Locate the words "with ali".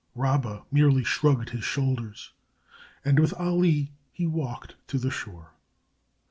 3.19-3.91